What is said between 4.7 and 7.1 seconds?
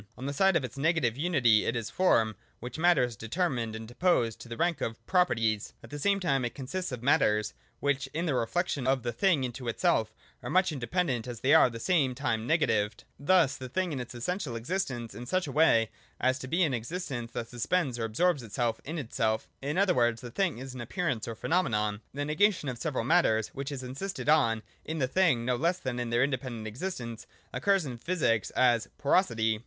of pro perties(§ 125). At the same time it consists of